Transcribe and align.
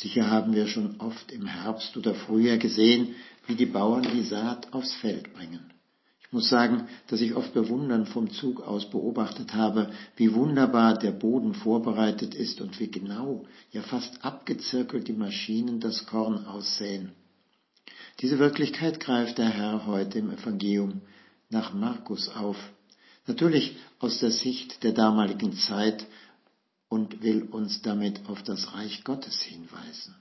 Sicher 0.00 0.30
haben 0.30 0.54
wir 0.54 0.66
schon 0.66 0.98
oft 0.98 1.30
im 1.30 1.44
Herbst 1.44 1.94
oder 1.94 2.14
Frühjahr 2.14 2.56
gesehen, 2.56 3.14
wie 3.46 3.54
die 3.54 3.66
Bauern 3.66 4.06
die 4.14 4.22
Saat 4.22 4.72
aufs 4.72 4.94
Feld 4.94 5.34
bringen. 5.34 5.74
Ich 6.22 6.32
muss 6.32 6.48
sagen, 6.48 6.88
dass 7.08 7.20
ich 7.20 7.34
oft 7.34 7.52
bewundernd 7.52 8.08
vom 8.08 8.30
Zug 8.30 8.62
aus 8.62 8.88
beobachtet 8.88 9.52
habe, 9.52 9.90
wie 10.16 10.32
wunderbar 10.32 10.96
der 10.96 11.10
Boden 11.10 11.52
vorbereitet 11.52 12.34
ist 12.34 12.62
und 12.62 12.80
wie 12.80 12.90
genau, 12.90 13.44
ja 13.72 13.82
fast 13.82 14.24
abgezirkelt 14.24 15.06
die 15.06 15.12
Maschinen 15.12 15.80
das 15.80 16.06
Korn 16.06 16.46
aussäen. 16.46 17.12
Diese 18.20 18.38
Wirklichkeit 18.38 19.00
greift 19.00 19.36
der 19.36 19.50
Herr 19.50 19.86
heute 19.86 20.20
im 20.20 20.30
Evangelium 20.30 21.02
nach 21.50 21.74
Markus 21.74 22.30
auf. 22.30 22.56
Natürlich 23.26 23.76
aus 23.98 24.20
der 24.20 24.30
Sicht 24.30 24.82
der 24.82 24.92
damaligen 24.92 25.52
Zeit 25.52 26.06
und 26.90 27.22
will 27.22 27.44
uns 27.44 27.80
damit 27.82 28.28
auf 28.28 28.42
das 28.42 28.74
Reich 28.74 29.04
Gottes 29.04 29.40
hinweisen. 29.40 30.14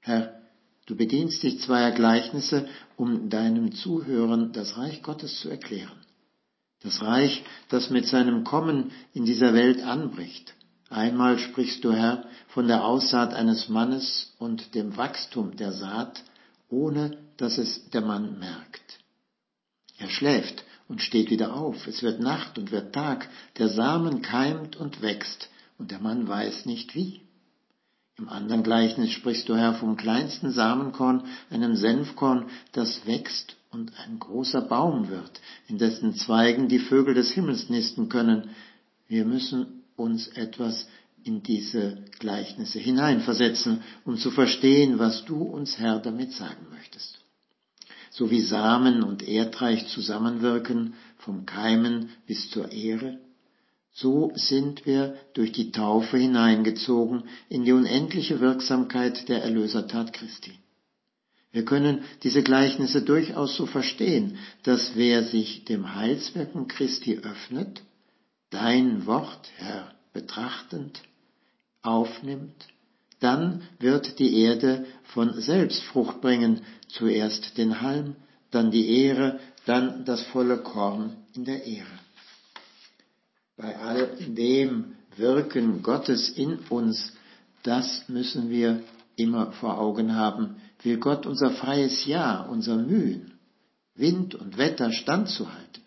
Herr, 0.00 0.40
du 0.86 0.94
bedienst 0.94 1.42
dich 1.42 1.60
zweier 1.62 1.90
Gleichnisse, 1.90 2.68
um 2.96 3.30
deinem 3.30 3.72
Zuhören 3.72 4.52
das 4.52 4.76
Reich 4.76 5.02
Gottes 5.02 5.40
zu 5.40 5.48
erklären. 5.48 5.98
Das 6.82 7.02
Reich, 7.02 7.42
das 7.70 7.90
mit 7.90 8.06
seinem 8.06 8.44
Kommen 8.44 8.92
in 9.14 9.24
dieser 9.24 9.54
Welt 9.54 9.82
anbricht. 9.82 10.54
Einmal 10.90 11.38
sprichst 11.38 11.82
du, 11.82 11.92
Herr, 11.92 12.26
von 12.48 12.66
der 12.66 12.84
Aussaat 12.84 13.32
eines 13.32 13.68
Mannes 13.68 14.34
und 14.38 14.74
dem 14.74 14.96
Wachstum 14.96 15.56
der 15.56 15.72
Saat, 15.72 16.22
ohne 16.68 17.16
dass 17.38 17.56
es 17.56 17.88
der 17.90 18.02
Mann 18.02 18.38
merkt. 18.38 18.98
Er 19.96 20.08
schläft 20.10 20.62
und 20.88 21.00
steht 21.00 21.30
wieder 21.30 21.54
auf. 21.54 21.86
Es 21.86 22.02
wird 22.02 22.20
Nacht 22.20 22.58
und 22.58 22.70
wird 22.70 22.94
Tag. 22.94 23.28
Der 23.56 23.68
Samen 23.68 24.20
keimt 24.20 24.76
und 24.76 25.00
wächst 25.00 25.48
und 25.80 25.90
der 25.90 25.98
Mann 25.98 26.28
weiß 26.28 26.66
nicht 26.66 26.94
wie. 26.94 27.22
Im 28.18 28.28
anderen 28.28 28.62
Gleichnis 28.62 29.12
sprichst 29.12 29.48
du, 29.48 29.56
Herr, 29.56 29.74
vom 29.74 29.96
kleinsten 29.96 30.52
Samenkorn, 30.52 31.24
einem 31.48 31.74
Senfkorn, 31.74 32.50
das 32.72 33.06
wächst 33.06 33.56
und 33.70 33.92
ein 33.98 34.18
großer 34.18 34.60
Baum 34.60 35.08
wird, 35.08 35.40
in 35.68 35.78
dessen 35.78 36.14
Zweigen 36.14 36.68
die 36.68 36.80
Vögel 36.80 37.14
des 37.14 37.30
Himmels 37.30 37.70
nisten 37.70 38.10
können. 38.10 38.50
Wir 39.08 39.24
müssen 39.24 39.84
uns 39.96 40.28
etwas 40.28 40.86
in 41.24 41.42
diese 41.42 42.04
Gleichnisse 42.18 42.78
hineinversetzen, 42.78 43.82
um 44.04 44.18
zu 44.18 44.30
verstehen, 44.30 44.98
was 44.98 45.24
du 45.24 45.42
uns, 45.42 45.78
Herr, 45.78 45.98
damit 45.98 46.32
sagen 46.32 46.66
möchtest. 46.70 47.18
So 48.10 48.30
wie 48.30 48.42
Samen 48.42 49.02
und 49.02 49.26
Erdreich 49.26 49.88
zusammenwirken, 49.88 50.92
vom 51.16 51.46
Keimen 51.46 52.10
bis 52.26 52.50
zur 52.50 52.70
Ehre, 52.70 53.18
so 54.00 54.32
sind 54.34 54.86
wir 54.86 55.14
durch 55.34 55.52
die 55.52 55.72
Taufe 55.72 56.16
hineingezogen 56.16 57.24
in 57.50 57.64
die 57.64 57.72
unendliche 57.72 58.40
Wirksamkeit 58.40 59.28
der 59.28 59.42
Erlösertat 59.42 60.14
Christi. 60.14 60.52
Wir 61.52 61.64
können 61.66 62.04
diese 62.22 62.42
Gleichnisse 62.42 63.02
durchaus 63.02 63.56
so 63.56 63.66
verstehen, 63.66 64.38
dass 64.62 64.92
wer 64.94 65.24
sich 65.24 65.64
dem 65.64 65.94
Heilswirken 65.94 66.66
Christi 66.66 67.18
öffnet, 67.18 67.82
dein 68.48 69.04
Wort, 69.04 69.50
Herr, 69.56 69.92
betrachtend, 70.14 71.02
aufnimmt, 71.82 72.68
dann 73.18 73.62
wird 73.80 74.18
die 74.18 74.40
Erde 74.42 74.86
von 75.12 75.38
selbst 75.38 75.82
Frucht 75.82 76.22
bringen, 76.22 76.62
zuerst 76.88 77.58
den 77.58 77.82
Halm, 77.82 78.16
dann 78.50 78.70
die 78.70 79.04
Ehre, 79.04 79.40
dann 79.66 80.06
das 80.06 80.22
volle 80.22 80.58
Korn 80.58 81.16
in 81.34 81.44
der 81.44 81.66
Ehre 81.66 81.99
bei 83.60 83.76
all 83.78 84.16
dem 84.26 84.96
Wirken 85.16 85.82
Gottes 85.82 86.30
in 86.30 86.58
uns, 86.70 87.12
das 87.62 88.08
müssen 88.08 88.48
wir 88.48 88.82
immer 89.16 89.52
vor 89.52 89.78
Augen 89.78 90.14
haben. 90.14 90.56
Will 90.82 90.98
Gott 90.98 91.26
unser 91.26 91.50
freies 91.50 92.06
Ja, 92.06 92.40
unser 92.42 92.76
Mühen, 92.76 93.32
Wind 93.94 94.34
und 94.34 94.56
Wetter 94.56 94.92
standzuhalten? 94.92 95.82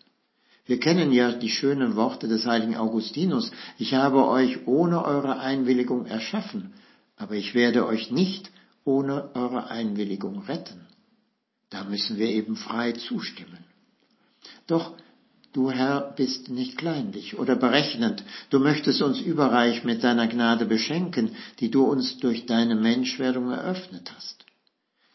Wir 0.66 0.78
kennen 0.78 1.12
ja 1.12 1.32
die 1.32 1.50
schönen 1.50 1.96
Worte 1.96 2.28
des 2.28 2.46
heiligen 2.46 2.76
Augustinus. 2.76 3.50
Ich 3.78 3.92
habe 3.92 4.26
euch 4.26 4.66
ohne 4.66 5.04
eure 5.04 5.40
Einwilligung 5.40 6.06
erschaffen, 6.06 6.72
aber 7.16 7.34
ich 7.34 7.54
werde 7.54 7.86
euch 7.86 8.10
nicht 8.10 8.50
ohne 8.84 9.34
eure 9.34 9.68
Einwilligung 9.68 10.42
retten. 10.42 10.86
Da 11.70 11.84
müssen 11.84 12.18
wir 12.18 12.28
eben 12.28 12.56
frei 12.56 12.92
zustimmen. 12.92 13.64
Doch 14.66 14.94
Du 15.54 15.70
Herr 15.70 16.12
bist 16.16 16.48
nicht 16.48 16.76
kleinlich 16.78 17.38
oder 17.38 17.54
berechnend, 17.54 18.24
du 18.50 18.58
möchtest 18.58 19.00
uns 19.02 19.20
überreich 19.20 19.84
mit 19.84 20.02
deiner 20.02 20.26
Gnade 20.26 20.66
beschenken, 20.66 21.36
die 21.60 21.70
du 21.70 21.84
uns 21.84 22.18
durch 22.18 22.44
deine 22.46 22.74
Menschwerdung 22.74 23.52
eröffnet 23.52 24.10
hast. 24.16 24.44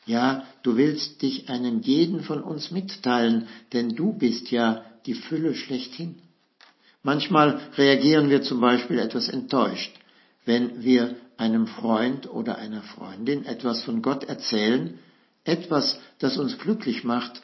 Ja, 0.05 0.45
du 0.63 0.77
willst 0.77 1.21
dich 1.21 1.49
einem 1.49 1.81
jeden 1.81 2.21
von 2.21 2.41
uns 2.41 2.71
mitteilen, 2.71 3.49
denn 3.73 3.97
du 3.97 4.13
bist 4.13 4.49
ja 4.49 4.85
die 5.05 5.13
Fülle 5.13 5.55
schlechthin. 5.55 6.15
Manchmal 7.03 7.59
reagieren 7.77 8.29
wir 8.29 8.41
zum 8.41 8.61
Beispiel 8.61 8.97
etwas 8.97 9.27
enttäuscht, 9.27 9.93
wenn 10.45 10.81
wir 10.85 11.17
einem 11.35 11.67
Freund 11.67 12.29
oder 12.29 12.57
einer 12.57 12.81
Freundin 12.81 13.45
etwas 13.45 13.83
von 13.83 14.01
Gott 14.01 14.23
erzählen, 14.23 14.99
etwas, 15.43 15.99
das 16.19 16.37
uns 16.37 16.57
glücklich 16.57 17.03
macht 17.03 17.41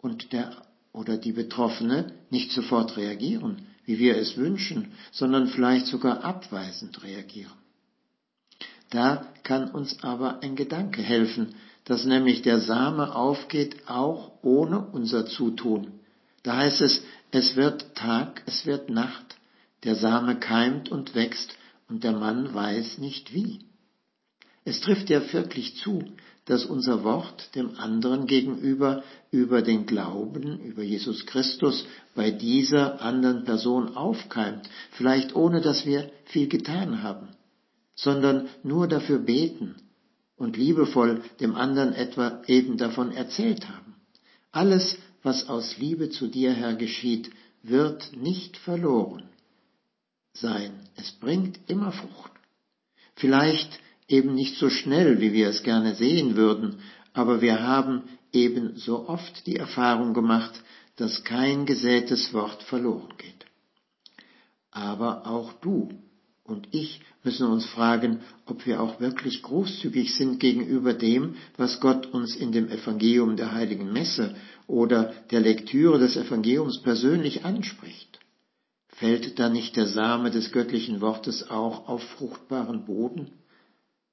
und 0.00 0.32
der 0.32 0.56
oder 0.92 1.16
die 1.16 1.32
Betroffene 1.32 2.12
nicht 2.30 2.52
sofort 2.52 2.96
reagieren, 2.96 3.66
wie 3.84 3.98
wir 3.98 4.16
es 4.16 4.36
wünschen, 4.36 4.92
sondern 5.12 5.48
vielleicht 5.48 5.86
sogar 5.86 6.24
abweisend 6.24 7.02
reagieren. 7.02 7.52
Da 8.90 9.26
kann 9.42 9.70
uns 9.70 10.02
aber 10.02 10.42
ein 10.42 10.56
Gedanke 10.56 11.02
helfen, 11.02 11.54
dass 11.84 12.04
nämlich 12.04 12.42
der 12.42 12.60
Same 12.60 13.14
aufgeht, 13.14 13.88
auch 13.88 14.32
ohne 14.42 14.80
unser 14.80 15.26
Zutun. 15.26 16.00
Da 16.42 16.56
heißt 16.56 16.82
es, 16.82 17.02
es 17.30 17.56
wird 17.56 17.94
Tag, 17.94 18.42
es 18.46 18.66
wird 18.66 18.90
Nacht, 18.90 19.36
der 19.84 19.94
Same 19.94 20.38
keimt 20.38 20.90
und 20.90 21.14
wächst, 21.14 21.54
und 21.88 22.04
der 22.04 22.12
Mann 22.12 22.54
weiß 22.54 22.98
nicht 22.98 23.32
wie. 23.32 23.60
Es 24.68 24.82
trifft 24.82 25.08
ja 25.08 25.22
wirklich 25.32 25.76
zu, 25.76 26.04
dass 26.44 26.66
unser 26.66 27.02
Wort 27.02 27.54
dem 27.54 27.78
anderen 27.78 28.26
gegenüber 28.26 29.02
über 29.30 29.62
den 29.62 29.86
Glauben, 29.86 30.60
über 30.60 30.82
Jesus 30.82 31.24
Christus 31.24 31.86
bei 32.14 32.30
dieser 32.30 33.00
anderen 33.00 33.44
Person 33.44 33.96
aufkeimt, 33.96 34.68
vielleicht 34.90 35.34
ohne 35.34 35.62
dass 35.62 35.86
wir 35.86 36.10
viel 36.26 36.48
getan 36.48 37.02
haben, 37.02 37.28
sondern 37.94 38.46
nur 38.62 38.88
dafür 38.88 39.20
beten 39.20 39.76
und 40.36 40.58
liebevoll 40.58 41.22
dem 41.40 41.54
anderen 41.54 41.94
etwa 41.94 42.42
eben 42.46 42.76
davon 42.76 43.12
erzählt 43.12 43.66
haben. 43.70 43.94
Alles, 44.52 44.98
was 45.22 45.48
aus 45.48 45.78
Liebe 45.78 46.10
zu 46.10 46.26
dir, 46.26 46.52
Herr, 46.52 46.74
geschieht, 46.74 47.30
wird 47.62 48.14
nicht 48.14 48.58
verloren 48.58 49.30
sein. 50.34 50.72
Es 50.94 51.12
bringt 51.12 51.58
immer 51.68 51.90
Frucht. 51.90 52.32
Vielleicht 53.14 53.80
eben 54.08 54.34
nicht 54.34 54.56
so 54.56 54.70
schnell, 54.70 55.20
wie 55.20 55.32
wir 55.32 55.48
es 55.48 55.62
gerne 55.62 55.94
sehen 55.94 56.34
würden, 56.34 56.80
aber 57.12 57.40
wir 57.40 57.62
haben 57.62 58.04
eben 58.32 58.76
so 58.76 59.08
oft 59.08 59.46
die 59.46 59.56
Erfahrung 59.56 60.14
gemacht, 60.14 60.62
dass 60.96 61.24
kein 61.24 61.66
gesätes 61.66 62.32
Wort 62.32 62.62
verloren 62.62 63.12
geht. 63.18 63.46
Aber 64.70 65.26
auch 65.26 65.52
du 65.54 65.90
und 66.44 66.68
ich 66.72 67.00
müssen 67.22 67.46
uns 67.46 67.66
fragen, 67.66 68.20
ob 68.46 68.64
wir 68.66 68.80
auch 68.80 69.00
wirklich 69.00 69.42
großzügig 69.42 70.14
sind 70.14 70.40
gegenüber 70.40 70.94
dem, 70.94 71.36
was 71.56 71.80
Gott 71.80 72.06
uns 72.06 72.34
in 72.34 72.52
dem 72.52 72.68
Evangelium 72.68 73.36
der 73.36 73.52
heiligen 73.52 73.92
Messe 73.92 74.34
oder 74.66 75.12
der 75.30 75.40
Lektüre 75.40 75.98
des 75.98 76.16
Evangeliums 76.16 76.80
persönlich 76.82 77.44
anspricht. 77.44 78.18
Fällt 78.88 79.38
da 79.38 79.48
nicht 79.48 79.76
der 79.76 79.86
Same 79.86 80.30
des 80.30 80.50
göttlichen 80.50 81.00
Wortes 81.00 81.50
auch 81.50 81.86
auf 81.86 82.02
fruchtbaren 82.02 82.86
Boden? 82.86 83.30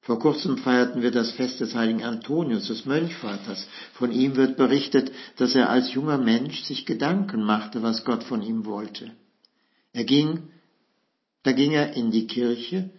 Vor 0.05 0.19
kurzem 0.19 0.57
feierten 0.57 1.01
wir 1.01 1.11
das 1.11 1.31
Fest 1.31 1.59
des 1.59 1.75
heiligen 1.75 2.03
Antonius, 2.03 2.67
des 2.67 2.85
Mönchvaters. 2.85 3.67
Von 3.93 4.11
ihm 4.11 4.35
wird 4.35 4.55
berichtet, 4.55 5.11
dass 5.37 5.55
er 5.55 5.69
als 5.69 5.93
junger 5.93 6.17
Mensch 6.17 6.63
sich 6.63 6.85
Gedanken 6.85 7.43
machte, 7.43 7.83
was 7.83 8.05
Gott 8.05 8.23
von 8.23 8.41
ihm 8.41 8.65
wollte. 8.65 9.11
Er 9.93 10.03
ging 10.03 10.43
da 11.45 11.51
ging 11.51 11.73
er 11.73 11.93
in 11.93 12.09
die 12.09 12.25
Kirche 12.25 12.89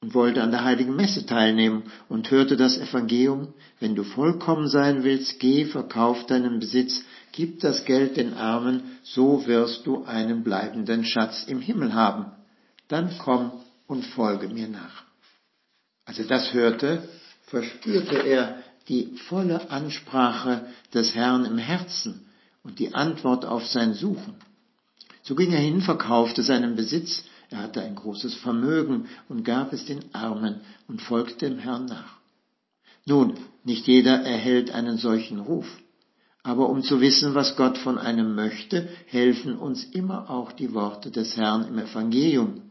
und 0.00 0.12
wollte 0.12 0.42
an 0.42 0.50
der 0.50 0.64
heiligen 0.64 0.96
Messe 0.96 1.24
teilnehmen 1.24 1.84
und 2.08 2.28
hörte 2.32 2.56
das 2.56 2.76
Evangelium, 2.76 3.54
wenn 3.78 3.94
du 3.94 4.02
vollkommen 4.02 4.66
sein 4.66 5.04
willst, 5.04 5.38
geh, 5.38 5.66
verkauf 5.66 6.26
deinen 6.26 6.58
Besitz, 6.58 7.04
gib 7.30 7.60
das 7.60 7.84
Geld 7.84 8.16
den 8.16 8.34
Armen, 8.34 8.98
so 9.04 9.46
wirst 9.46 9.86
du 9.86 10.02
einen 10.04 10.42
bleibenden 10.42 11.04
Schatz 11.04 11.44
im 11.46 11.60
Himmel 11.60 11.94
haben. 11.94 12.26
Dann 12.88 13.16
komm 13.18 13.52
und 13.86 14.04
folge 14.04 14.48
mir 14.48 14.66
nach. 14.66 15.04
Als 16.10 16.18
er 16.18 16.24
das 16.24 16.52
hörte, 16.52 17.08
verspürte 17.42 18.16
er 18.16 18.64
die 18.88 19.16
volle 19.28 19.70
Ansprache 19.70 20.66
des 20.92 21.14
Herrn 21.14 21.44
im 21.44 21.56
Herzen 21.56 22.26
und 22.64 22.80
die 22.80 22.92
Antwort 22.94 23.44
auf 23.44 23.64
sein 23.68 23.94
Suchen. 23.94 24.34
So 25.22 25.36
ging 25.36 25.52
er 25.52 25.60
hin, 25.60 25.82
verkaufte 25.82 26.42
seinen 26.42 26.74
Besitz, 26.74 27.22
er 27.50 27.58
hatte 27.58 27.82
ein 27.82 27.94
großes 27.94 28.34
Vermögen 28.34 29.06
und 29.28 29.44
gab 29.44 29.72
es 29.72 29.84
den 29.84 30.12
Armen 30.12 30.62
und 30.88 31.00
folgte 31.00 31.48
dem 31.48 31.60
Herrn 31.60 31.84
nach. 31.84 32.16
Nun, 33.06 33.34
nicht 33.62 33.86
jeder 33.86 34.22
erhält 34.22 34.72
einen 34.72 34.98
solchen 34.98 35.38
Ruf. 35.38 35.68
Aber 36.42 36.70
um 36.70 36.82
zu 36.82 37.00
wissen, 37.00 37.36
was 37.36 37.54
Gott 37.54 37.78
von 37.78 37.98
einem 37.98 38.34
möchte, 38.34 38.88
helfen 39.06 39.56
uns 39.56 39.84
immer 39.84 40.28
auch 40.28 40.50
die 40.50 40.74
Worte 40.74 41.12
des 41.12 41.36
Herrn 41.36 41.68
im 41.68 41.78
Evangelium. 41.78 42.69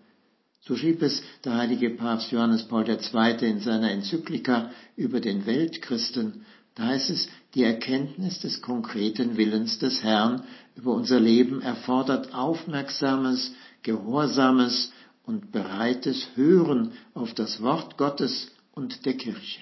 So 0.61 0.75
schrieb 0.75 1.01
es 1.01 1.23
der 1.45 1.55
heilige 1.55 1.89
Papst 1.89 2.31
Johannes 2.31 2.67
Paul 2.67 2.87
II. 2.87 3.49
in 3.49 3.59
seiner 3.59 3.91
Enzyklika 3.91 4.71
über 4.95 5.19
den 5.19 5.45
Weltchristen. 5.45 6.45
Da 6.75 6.87
heißt 6.87 7.09
es, 7.09 7.27
die 7.55 7.63
Erkenntnis 7.63 8.39
des 8.39 8.61
konkreten 8.61 9.37
Willens 9.37 9.79
des 9.79 10.03
Herrn 10.03 10.43
über 10.75 10.93
unser 10.93 11.19
Leben 11.19 11.61
erfordert 11.61 12.33
aufmerksames, 12.33 13.53
gehorsames 13.83 14.91
und 15.23 15.51
bereites 15.51 16.27
Hören 16.35 16.91
auf 17.13 17.33
das 17.33 17.61
Wort 17.61 17.97
Gottes 17.97 18.51
und 18.73 19.05
der 19.05 19.13
Kirche. 19.13 19.61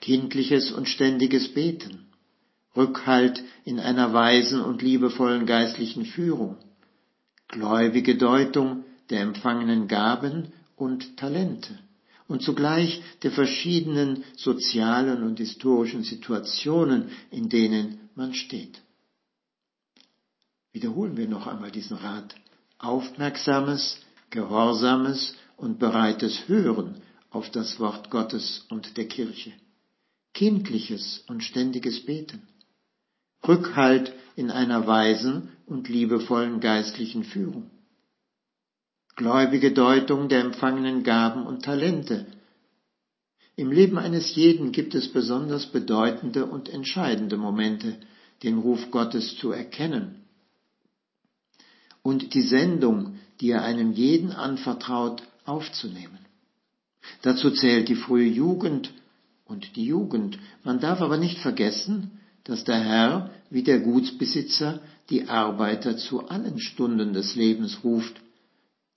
Kindliches 0.00 0.70
und 0.70 0.88
ständiges 0.88 1.52
Beten, 1.52 2.06
Rückhalt 2.76 3.42
in 3.64 3.80
einer 3.80 4.12
weisen 4.12 4.60
und 4.60 4.82
liebevollen 4.82 5.46
geistlichen 5.46 6.04
Führung, 6.04 6.56
gläubige 7.48 8.16
Deutung 8.16 8.84
der 9.10 9.22
empfangenen 9.22 9.88
Gaben 9.88 10.52
und 10.76 11.16
Talente 11.16 11.78
und 12.28 12.42
zugleich 12.42 13.02
der 13.22 13.30
verschiedenen 13.30 14.24
sozialen 14.36 15.22
und 15.22 15.38
historischen 15.38 16.02
Situationen, 16.02 17.10
in 17.30 17.48
denen 17.48 18.10
man 18.14 18.34
steht. 18.34 18.80
Wiederholen 20.72 21.16
wir 21.16 21.28
noch 21.28 21.46
einmal 21.46 21.70
diesen 21.70 21.96
Rat. 21.96 22.34
Aufmerksames, 22.78 23.98
gehorsames 24.30 25.34
und 25.56 25.78
bereites 25.78 26.48
Hören 26.48 27.00
auf 27.30 27.50
das 27.50 27.80
Wort 27.80 28.10
Gottes 28.10 28.66
und 28.68 28.96
der 28.96 29.08
Kirche, 29.08 29.52
kindliches 30.34 31.24
und 31.28 31.42
ständiges 31.42 32.04
Beten, 32.04 32.42
Rückhalt 33.46 34.12
in 34.34 34.50
einer 34.50 34.86
weisen 34.86 35.50
und 35.66 35.88
liebevollen 35.88 36.60
geistlichen 36.60 37.24
Führung, 37.24 37.70
gläubige 39.16 39.72
Deutung 39.72 40.28
der 40.28 40.40
empfangenen 40.40 41.02
Gaben 41.02 41.46
und 41.46 41.64
Talente. 41.64 42.26
Im 43.56 43.72
Leben 43.72 43.98
eines 43.98 44.34
jeden 44.34 44.70
gibt 44.72 44.94
es 44.94 45.08
besonders 45.08 45.66
bedeutende 45.66 46.46
und 46.46 46.68
entscheidende 46.68 47.36
Momente, 47.36 47.96
den 48.42 48.58
Ruf 48.58 48.90
Gottes 48.90 49.36
zu 49.36 49.50
erkennen 49.50 50.26
und 52.06 52.34
die 52.34 52.42
Sendung, 52.42 53.18
die 53.40 53.50
er 53.50 53.64
einem 53.64 53.90
jeden 53.90 54.30
anvertraut, 54.30 55.24
aufzunehmen. 55.44 56.20
Dazu 57.22 57.50
zählt 57.50 57.88
die 57.88 57.96
frühe 57.96 58.28
Jugend 58.28 58.92
und 59.44 59.74
die 59.74 59.86
Jugend. 59.86 60.38
Man 60.62 60.78
darf 60.78 61.00
aber 61.00 61.16
nicht 61.16 61.38
vergessen, 61.38 62.20
dass 62.44 62.62
der 62.62 62.78
Herr 62.78 63.30
wie 63.50 63.64
der 63.64 63.80
Gutsbesitzer 63.80 64.80
die 65.10 65.28
Arbeiter 65.28 65.96
zu 65.96 66.28
allen 66.28 66.60
Stunden 66.60 67.12
des 67.12 67.34
Lebens 67.34 67.82
ruft, 67.82 68.20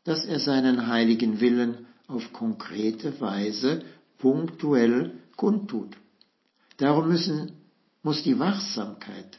dass 0.04 0.26
er 0.26 0.40
seinen 0.40 0.88
heiligen 0.88 1.40
Willen 1.40 1.88
auf 2.08 2.34
konkrete 2.34 3.20
Weise 3.22 3.84
punktuell 4.18 5.14
kundtut. 5.36 5.96
Darum 6.78 7.10
müssen, 7.10 7.52
muss 8.02 8.24
die 8.24 8.40
Wachsamkeit 8.40 9.38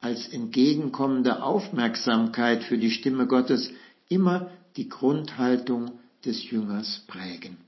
als 0.00 0.28
entgegenkommende 0.28 1.42
Aufmerksamkeit 1.42 2.64
für 2.64 2.78
die 2.78 2.90
Stimme 2.90 3.26
Gottes 3.26 3.70
immer 4.08 4.50
die 4.76 4.88
Grundhaltung 4.88 6.00
des 6.24 6.50
Jüngers 6.50 7.04
prägen. 7.06 7.58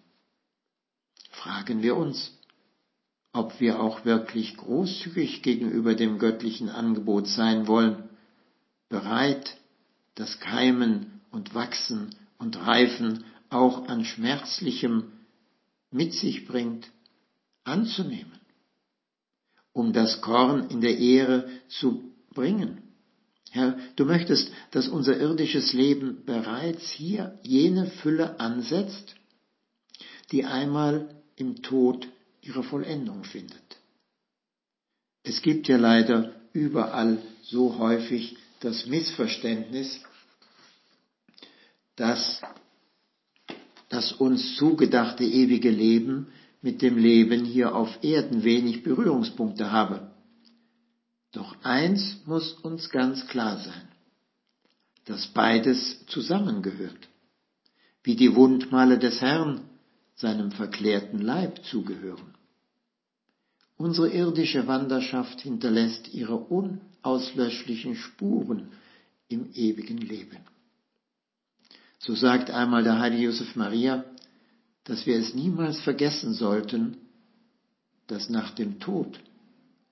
Fragen 1.31 1.83
wir 1.83 1.97
uns, 1.97 2.33
ob 3.33 3.61
wir 3.61 3.81
auch 3.81 4.05
wirklich 4.05 4.57
großzügig 4.57 5.43
gegenüber 5.43 5.95
dem 5.95 6.19
göttlichen 6.19 6.69
Angebot 6.69 7.29
sein 7.29 7.67
wollen, 7.67 8.09
bereit, 8.89 9.57
das 10.15 10.39
Keimen 10.41 11.12
und 11.33 11.55
Wachsen 11.55 12.15
und 12.39 12.57
Reifen 12.57 13.25
auch 13.51 13.89
an 13.89 14.05
Schmerzlichem 14.05 15.13
mit 15.91 16.15
sich 16.15 16.47
bringt, 16.47 16.91
anzunehmen, 17.65 18.41
um 19.73 19.93
das 19.93 20.21
Korn 20.21 20.69
in 20.71 20.81
der 20.81 20.99
Ehre 20.99 21.49
zu 21.69 22.13
bringen. 22.31 22.83
Herr, 23.51 23.79
du 23.97 24.07
möchtest, 24.07 24.51
dass 24.71 24.89
unser 24.89 25.19
irdisches 25.19 25.75
Leben 25.75 26.25
bereits 26.25 26.91
hier 26.91 27.39
jene 27.43 27.87
Fülle 27.87 28.41
ansetzt, 28.41 29.15
die 30.31 30.47
einmal 30.47 31.15
im 31.37 31.63
Tod 31.63 32.09
ihre 32.41 32.63
Vollendung 32.63 33.25
findet. 33.25 33.63
Es 35.23 35.43
gibt 35.43 35.69
ja 35.69 35.77
leider 35.77 36.35
überall 36.53 37.19
so 37.43 37.79
häufig 37.79 38.37
das 38.61 38.87
Missverständnis, 38.87 40.01
dass 42.03 42.43
das 43.89 44.11
uns 44.11 44.57
zugedachte 44.57 45.23
ewige 45.23 45.71
Leben 45.71 46.33
mit 46.61 46.83
dem 46.83 46.99
Leben 46.99 47.45
hier 47.45 47.77
auf 47.77 48.03
Erden 48.03 48.43
wenig 48.43 48.83
Berührungspunkte 48.83 49.71
habe. 49.71 50.11
Doch 51.31 51.55
eins 51.63 52.17
muss 52.27 52.55
uns 52.55 52.91
ganz 52.91 53.29
klar 53.29 53.57
sein, 53.59 53.89
dass 55.05 55.29
beides 55.29 56.05
zusammengehört, 56.07 57.09
wie 58.03 58.17
die 58.17 58.35
Wundmale 58.35 58.99
des 58.99 59.21
Herrn 59.21 59.61
seinem 60.17 60.51
verklärten 60.51 61.21
Leib 61.21 61.65
zugehören. 61.67 62.35
Unsere 63.77 64.09
irdische 64.11 64.67
Wanderschaft 64.67 65.43
hinterlässt 65.43 66.13
ihre 66.13 66.35
unauslöschlichen 66.37 67.95
Spuren 67.95 68.73
im 69.29 69.53
ewigen 69.55 69.99
Leben. 69.99 70.39
So 72.05 72.17
sagt 72.17 72.51
einmal 72.51 72.83
der 72.83 72.99
heilige 72.99 73.27
Josef 73.27 73.55
Maria, 73.55 74.05
dass 74.85 75.07
wir 75.07 75.17
es 75.17 75.35
niemals 75.35 75.81
vergessen 75.81 76.35
sollten, 76.35 76.97
dass 78.09 78.29
nach 78.29 78.51
dem 78.51 78.81
Tod 78.81 79.21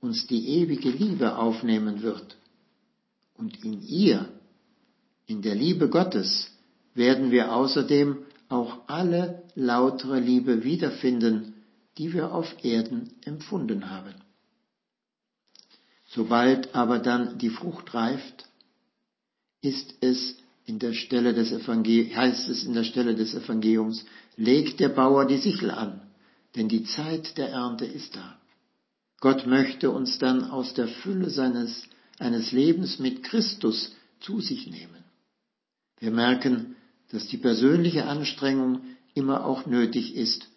uns 0.01 0.27
die 0.27 0.49
ewige 0.49 0.91
Liebe 0.91 1.37
aufnehmen 1.37 2.03
wird. 2.03 2.37
Und 3.35 3.65
in 3.65 3.81
ihr, 3.83 4.29
in 5.27 5.41
der 5.41 5.55
Liebe 5.55 5.89
Gottes, 5.89 6.51
werden 6.95 7.31
wir 7.31 7.55
außerdem 7.55 8.19
auch 8.49 8.89
alle 8.89 9.45
lautere 9.55 10.19
Liebe 10.19 10.65
wiederfinden, 10.65 11.55
die 11.97 12.13
wir 12.13 12.35
auf 12.35 12.65
Erden 12.65 13.15
empfunden 13.25 13.89
haben. 13.89 14.15
Sobald 16.09 16.75
aber 16.75 16.99
dann 16.99 17.39
die 17.39 17.51
Frucht 17.51 17.95
reift, 17.95 18.49
ist 19.63 19.95
es 20.01 20.41
in 20.71 20.79
der 20.79 20.93
Stelle 20.93 21.35
des 21.35 21.51
Evangeliums, 21.51 22.17
heißt 22.17 22.49
es 22.49 22.63
in 22.63 22.75
der 22.75 22.85
Stelle 22.85 23.17
des 23.17 23.35
Evangeliums, 23.35 24.05
legt 24.37 24.79
der 24.79 24.91
Bauer 24.91 25.27
die 25.27 25.39
Sichel 25.39 25.71
an, 25.71 26.01
denn 26.55 26.69
die 26.69 26.85
Zeit 26.85 27.37
der 27.39 27.49
Ernte 27.49 27.85
ist 27.85 28.15
da. 28.15 28.39
Gott 29.21 29.47
möchte 29.47 29.91
uns 29.91 30.19
dann 30.19 30.45
aus 30.45 30.73
der 30.75 30.87
Fülle 30.87 31.29
seines, 31.29 31.89
eines 32.21 32.53
Lebens 32.53 33.01
mit 33.01 33.25
Christus 33.25 33.93
zu 34.21 34.41
sich 34.41 34.71
nehmen. 34.71 35.03
Wir 35.99 36.13
merken, 36.13 36.77
dass 37.11 37.27
die 37.27 37.37
persönliche 37.37 38.07
Anstrengung 38.07 38.83
immer 39.13 39.45
auch 39.45 39.67
nötig 39.67 40.15
ist, 40.15 40.49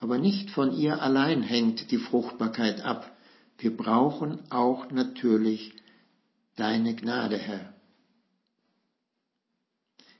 aber 0.00 0.18
nicht 0.18 0.50
von 0.50 0.76
ihr 0.76 1.00
allein 1.00 1.42
hängt 1.42 1.90
die 1.90 1.96
Fruchtbarkeit 1.96 2.82
ab. 2.82 3.10
Wir 3.56 3.74
brauchen 3.74 4.38
auch 4.50 4.90
natürlich 4.90 5.72
deine 6.56 6.94
Gnade, 6.94 7.38
Herr. 7.38 7.75